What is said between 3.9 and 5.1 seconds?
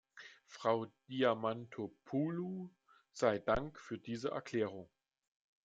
diese Erklärung.